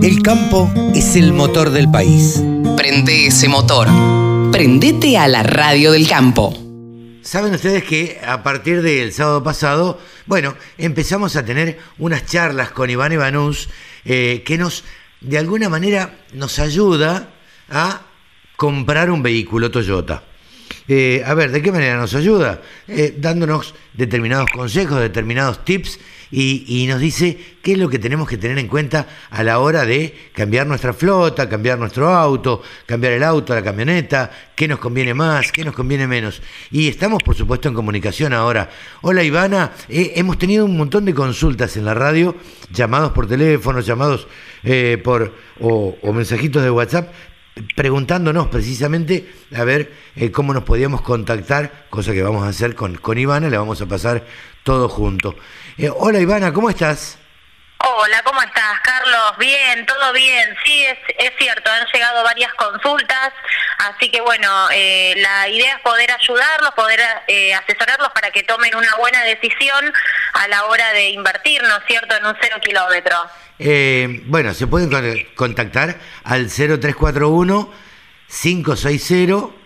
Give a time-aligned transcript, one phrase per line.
[0.00, 2.40] El campo es el motor del país.
[2.76, 3.88] Prende ese motor.
[4.52, 6.56] Prendete a la radio del campo.
[7.22, 12.90] Saben ustedes que a partir del sábado pasado, bueno, empezamos a tener unas charlas con
[12.90, 13.68] Iván Ivanús
[14.04, 14.84] eh, que nos,
[15.20, 17.30] de alguna manera, nos ayuda
[17.68, 18.02] a
[18.56, 20.22] comprar un vehículo Toyota.
[20.88, 22.62] Eh, a ver, ¿de qué manera nos ayuda?
[22.88, 26.00] Eh, dándonos determinados consejos, determinados tips
[26.30, 29.84] y, nos dice qué es lo que tenemos que tener en cuenta a la hora
[29.84, 35.12] de cambiar nuestra flota, cambiar nuestro auto, cambiar el auto, la camioneta, qué nos conviene
[35.12, 36.40] más, qué nos conviene menos.
[36.70, 38.70] Y estamos, por supuesto, en comunicación ahora.
[39.02, 42.34] Hola Ivana, eh, hemos tenido un montón de consultas en la radio,
[42.72, 44.26] llamados por teléfono, llamados
[45.04, 47.10] por o, o mensajitos de WhatsApp
[47.76, 52.96] preguntándonos precisamente a ver eh, cómo nos podíamos contactar, cosa que vamos a hacer con,
[52.96, 54.24] con Ivana, le vamos a pasar
[54.62, 55.36] todo junto.
[55.76, 57.18] Eh, hola Ivana, ¿cómo estás?
[57.80, 59.38] Hola, ¿cómo estás, Carlos?
[59.38, 60.54] Bien, todo bien.
[60.64, 63.32] Sí, es, es cierto, han llegado varias consultas,
[63.78, 67.00] así que bueno, eh, la idea es poder ayudarlos, poder
[67.56, 69.92] asesorarlos para que tomen una buena decisión
[70.34, 73.16] a la hora de invertir, ¿no es cierto?, en un cero kilómetro.
[73.58, 74.90] Eh, bueno, se pueden
[75.34, 77.70] contactar al 0341
[78.28, 79.58] 560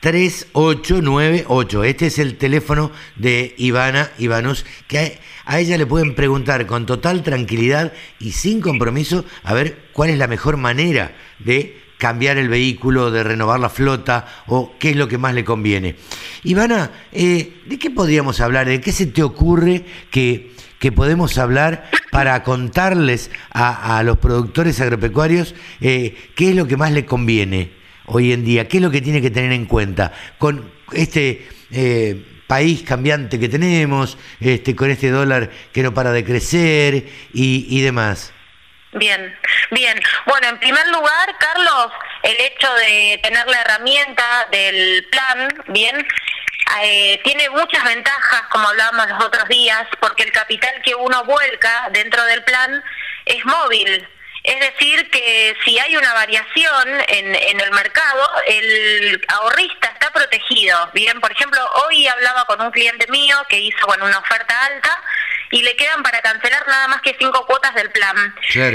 [0.00, 1.84] 3898.
[1.84, 7.22] Este es el teléfono de Ivana Ivanus, que a ella le pueden preguntar con total
[7.22, 13.10] tranquilidad y sin compromiso a ver cuál es la mejor manera de cambiar el vehículo,
[13.10, 15.96] de renovar la flota o qué es lo que más le conviene.
[16.42, 18.68] Ivana, eh, ¿de qué podríamos hablar?
[18.68, 25.54] ¿De qué se te ocurre que que podemos hablar para contarles a, los productores agropecuarios
[25.80, 27.70] eh, qué es lo que más le conviene
[28.04, 32.22] hoy en día, qué es lo que tiene que tener en cuenta con este eh,
[32.46, 38.33] país cambiante que tenemos, este, con este dólar que no para de crecer y, demás.
[38.94, 39.36] Bien,
[39.72, 40.00] bien.
[40.24, 41.90] Bueno, en primer lugar, Carlos,
[42.22, 46.06] el hecho de tener la herramienta del plan, bien,
[46.80, 51.88] eh, tiene muchas ventajas, como hablábamos los otros días, porque el capital que uno vuelca
[51.90, 52.84] dentro del plan
[53.26, 54.08] es móvil.
[54.44, 60.90] Es decir, que si hay una variación en, en, el mercado, el ahorrista está protegido.
[60.92, 65.02] Bien, por ejemplo, hoy hablaba con un cliente mío que hizo bueno, una oferta alta
[65.54, 68.34] y le quedan para cancelar nada más que cinco cuotas del plan.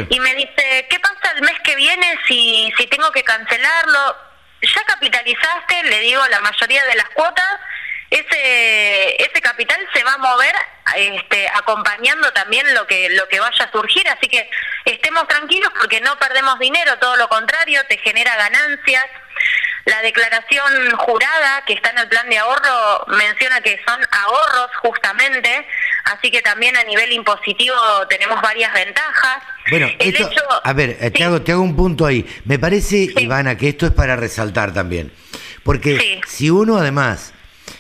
[0.10, 4.16] Y me dice, ¿qué pasa el mes que viene si, si tengo que cancelarlo?
[4.62, 7.60] Ya capitalizaste, le digo, la mayoría de las cuotas.
[8.10, 10.56] Ese ese capital se va a mover
[10.96, 14.08] este, acompañando también lo que lo que vaya a surgir.
[14.08, 14.50] Así que
[14.86, 16.98] estemos tranquilos porque no perdemos dinero.
[16.98, 19.06] Todo lo contrario te genera ganancias.
[19.84, 25.68] La declaración jurada que está en el plan de ahorro menciona que son ahorros justamente
[26.06, 27.76] así que también a nivel impositivo
[28.10, 29.88] tenemos varias ventajas bueno,
[30.64, 32.26] a ver, te, hago, te hago un punto ahí.
[32.46, 35.12] Me parece, Ivana, que esto es para resaltar también.
[35.64, 37.34] Porque si uno además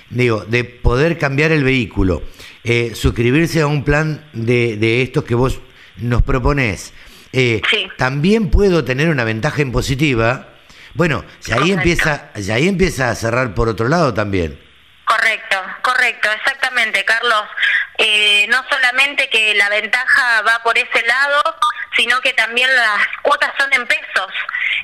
[0.09, 2.24] digo, de poder cambiar el vehículo,
[2.63, 5.59] eh, suscribirse a un plan de, de, estos que vos
[5.97, 6.94] nos proponés,
[7.34, 7.62] eh,
[7.97, 10.50] también puedo tener una ventaja impositiva.
[10.94, 14.59] Bueno, ya ahí empieza, ya ahí empieza a cerrar por otro lado también.
[15.19, 17.44] Correcto, correcto, exactamente, Carlos.
[17.97, 21.41] Eh, no solamente que la ventaja va por ese lado,
[21.97, 24.31] sino que también las cuotas son en pesos.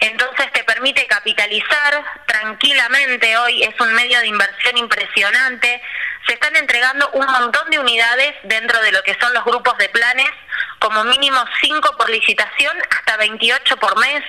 [0.02, 3.38] Entonces te permite capitalizar tranquilamente.
[3.38, 5.82] Hoy es un medio de inversión impresionante.
[6.28, 9.88] Se están entregando un montón de unidades dentro de lo que son los grupos de
[9.88, 10.32] planes,
[10.80, 14.22] como mínimo 5 por licitación, hasta 28 por mes.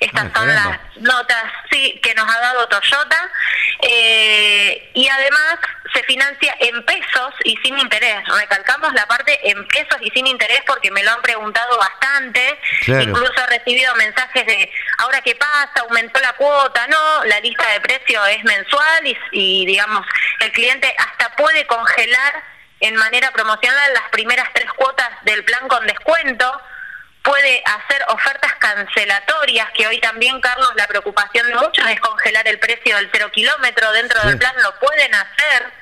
[0.00, 3.30] Estas ah, son las notas sí, que nos ha dado Toyota.
[3.82, 5.58] Eh, y además
[5.92, 8.22] se financia en pesos y sin interés.
[8.26, 12.58] Recalcamos la parte en pesos y sin interés porque me lo han preguntado bastante.
[12.86, 17.80] Incluso he recibido mensajes de, ahora qué pasa, aumentó la cuota, no, la lista de
[17.80, 20.06] precios es mensual y, y digamos,
[20.40, 22.42] el cliente hasta puede congelar
[22.80, 26.60] en manera promocional las primeras tres cuotas del plan con descuento
[27.64, 32.96] hacer ofertas cancelatorias, que hoy también, Carlos, la preocupación de muchos es congelar el precio
[32.96, 35.78] del cero kilómetro dentro del plan, lo pueden hacer.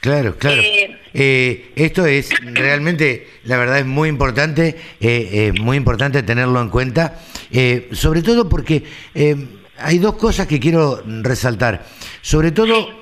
[0.00, 0.62] Claro, claro.
[0.62, 6.70] Eh, eh, esto es realmente, la verdad es muy importante, eh, muy importante tenerlo en
[6.70, 7.18] cuenta,
[7.92, 8.84] sobre todo porque
[9.78, 11.84] hay dos cosas que quiero resaltar.
[12.22, 12.96] Sobre todo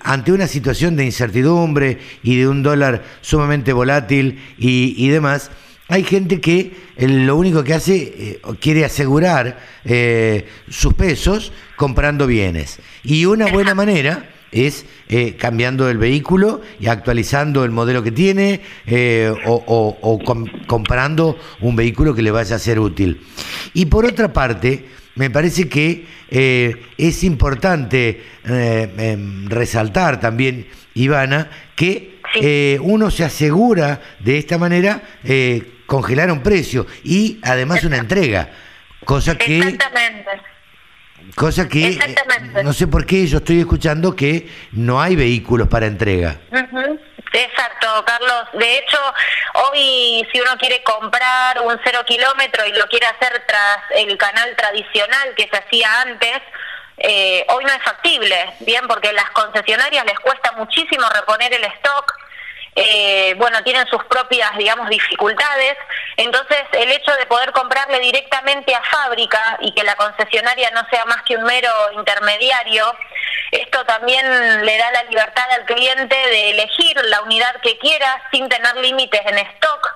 [0.00, 5.50] ante una situación de incertidumbre y de un dólar sumamente volátil y, y demás,
[5.88, 12.26] hay gente que eh, lo único que hace, eh, quiere asegurar eh, sus pesos comprando
[12.26, 12.78] bienes.
[13.02, 18.60] Y una buena manera es eh, cambiando el vehículo y actualizando el modelo que tiene
[19.46, 20.20] o,
[20.66, 23.20] comprando un vehículo que le vaya a ser útil.
[23.74, 32.14] Y por otra parte, me parece que es importante em, resaltar también, Ivana, que
[32.80, 35.02] uno se asegura de esta manera
[35.86, 38.48] congelar un precio y además una entrega,
[39.04, 39.58] cosa que...
[39.58, 40.30] Exactamente.
[41.34, 42.14] Cosa que eh,
[42.62, 46.36] no sé por qué yo estoy escuchando que no hay vehículos para entrega.
[47.32, 48.44] Exacto, Carlos.
[48.52, 48.98] De hecho,
[49.54, 54.54] hoy si uno quiere comprar un cero kilómetro y lo quiere hacer tras el canal
[54.54, 56.42] tradicional que se hacía antes,
[56.98, 62.14] eh, hoy no es factible, bien, porque las concesionarias les cuesta muchísimo reponer el stock
[62.76, 65.76] eh, bueno, tienen sus propias, digamos, dificultades.
[66.16, 71.04] Entonces, el hecho de poder comprarle directamente a fábrica y que la concesionaria no sea
[71.04, 72.92] más que un mero intermediario,
[73.52, 78.48] esto también le da la libertad al cliente de elegir la unidad que quiera sin
[78.48, 79.94] tener límites en stock.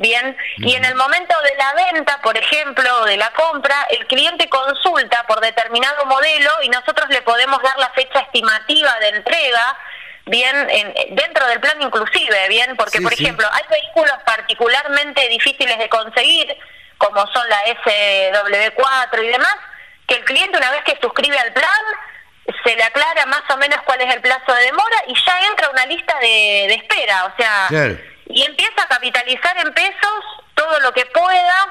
[0.00, 4.06] Bien, y en el momento de la venta, por ejemplo, o de la compra, el
[4.06, 9.76] cliente consulta por determinado modelo y nosotros le podemos dar la fecha estimativa de entrega
[10.28, 15.88] bien en, dentro del plan inclusive, bien, porque por ejemplo hay vehículos particularmente difíciles de
[15.88, 16.56] conseguir,
[16.98, 19.56] como son la SW4 y demás,
[20.06, 21.82] que el cliente una vez que suscribe al plan
[22.64, 25.68] se le aclara más o menos cuál es el plazo de demora y ya entra
[25.70, 27.68] una lista de, espera, o sea,
[28.26, 31.68] y empieza a capitalizar en pesos todo lo que pueda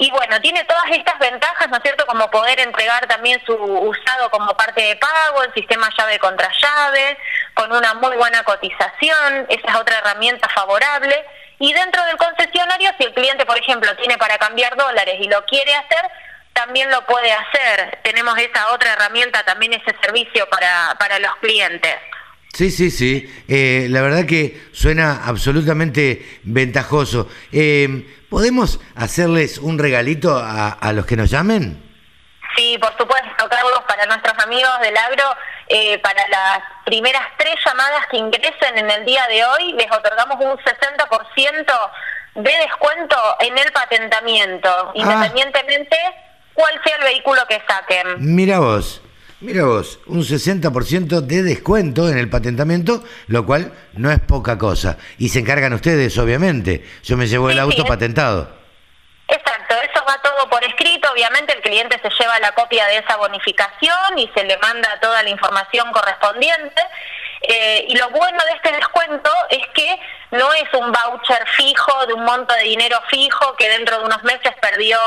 [0.00, 2.06] y bueno, tiene todas estas ventajas, ¿no es cierto?
[2.06, 7.18] Como poder entregar también su usado como parte de pago, el sistema llave contra llave,
[7.58, 11.12] con una muy buena cotización, esa es otra herramienta favorable.
[11.58, 15.44] Y dentro del concesionario, si el cliente, por ejemplo, tiene para cambiar dólares y lo
[15.44, 16.08] quiere hacer,
[16.52, 17.98] también lo puede hacer.
[18.04, 21.96] Tenemos esa otra herramienta, también ese servicio para, para los clientes.
[22.52, 23.28] Sí, sí, sí.
[23.48, 27.28] Eh, la verdad que suena absolutamente ventajoso.
[27.50, 31.82] Eh, ¿Podemos hacerles un regalito a, los que nos llamen?
[32.56, 35.24] Sí, por supuesto, Carlos, para nuestros amigos del agro,
[35.68, 40.36] eh, para las primeras tres llamadas que ingresen en el día de hoy, les otorgamos
[40.40, 41.90] un 60%
[42.36, 44.92] de descuento en el patentamiento, ah.
[44.94, 45.96] independientemente
[46.54, 48.34] cuál sea el vehículo que saquen.
[48.34, 49.02] Mira vos.
[49.40, 54.98] Mira vos, un 60% de descuento en el patentamiento, lo cual no es poca cosa.
[55.16, 56.84] Y se encargan ustedes, obviamente.
[57.04, 58.57] Yo me llevo el auto patentado.
[60.50, 61.10] Por escrito.
[61.12, 65.22] Obviamente el cliente se lleva la copia de esa bonificación y se le manda toda
[65.22, 66.82] la información correspondiente.
[67.42, 70.00] Eh, y lo bueno de este descuento es que
[70.32, 74.22] no es un voucher fijo de un monto de dinero fijo que dentro de unos
[74.24, 74.98] meses perdió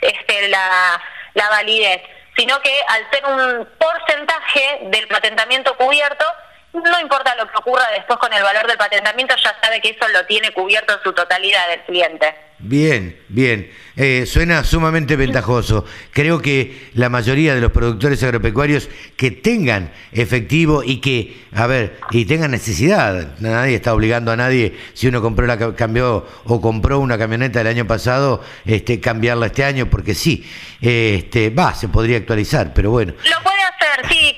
[0.00, 1.02] este, la,
[1.34, 2.00] la validez
[2.36, 6.24] sino que al ser un porcentaje del patentamiento cubierto,
[6.72, 10.08] no importa lo que ocurra después con el valor del patentamiento, ya sabe que eso
[10.08, 12.49] lo tiene cubierto en su totalidad el cliente.
[12.62, 13.70] Bien, bien.
[13.96, 15.84] Eh, suena sumamente ventajoso.
[16.12, 21.98] Creo que la mayoría de los productores agropecuarios que tengan efectivo y que, a ver,
[22.10, 26.98] y tengan necesidad, nadie está obligando a nadie, si uno compró la cambió o compró
[26.98, 30.44] una camioneta el año pasado, este, cambiarla este año, porque sí,
[30.80, 33.12] este, va, se podría actualizar, pero bueno.
[33.12, 34.34] Lo puede hacer, sí,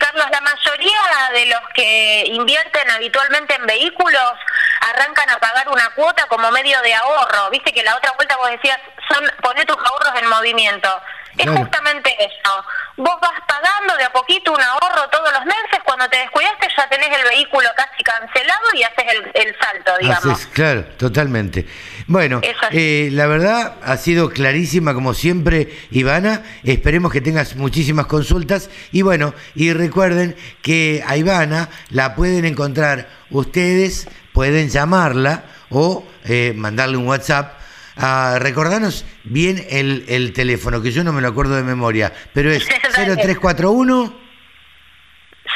[1.43, 4.33] de los que invierten habitualmente en vehículos
[4.81, 7.51] arrancan a pagar una cuota como medio de ahorro.
[7.51, 8.79] Viste que la otra vuelta vos decías,
[9.09, 10.89] son poner tus ahorros en movimiento.
[11.37, 12.65] Es justamente eso.
[12.97, 16.89] Vos vas pagando de a poquito un ahorro todos los meses, cuando te descuidaste ya
[16.89, 20.47] tenés el vehículo casi cancelado y haces el, salto, digamos.
[20.47, 21.67] claro, totalmente.
[22.07, 22.41] Bueno,
[22.71, 26.43] eh, la verdad ha sido clarísima como siempre, Ivana.
[26.65, 28.71] Esperemos que tengas muchísimas consultas.
[28.91, 36.53] Y bueno, y recuerden que a Ivana la pueden encontrar ustedes pueden llamarla o eh,
[36.57, 37.61] mandarle un WhatsApp.
[37.95, 42.51] A recordarnos bien el, el teléfono, que yo no me lo acuerdo de memoria, pero
[42.51, 44.17] es 0341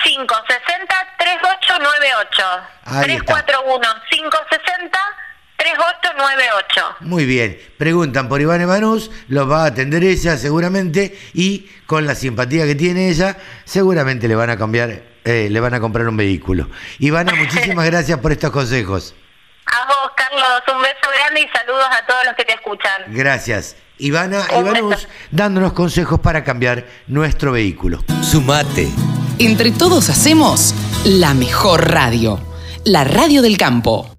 [0.04, 2.42] 560 3898.
[3.02, 4.98] 341 560
[5.72, 6.96] 3898.
[7.00, 7.58] Muy bien.
[7.78, 12.74] Preguntan por Iván Evanus, los va a atender ella seguramente y con la simpatía que
[12.74, 16.68] tiene ella, seguramente le van a cambiar eh, le van a comprar un vehículo.
[17.00, 19.14] Ivana, muchísimas gracias por estos consejos.
[19.66, 23.02] A vos, Carlos, un beso grande y saludos a todos los que te escuchan.
[23.08, 23.76] Gracias.
[23.98, 28.04] Ivana, Ivanus, dándonos consejos para cambiar nuestro vehículo.
[28.22, 28.88] Sumate.
[29.38, 32.38] Entre todos hacemos la mejor radio,
[32.84, 34.15] la radio del campo.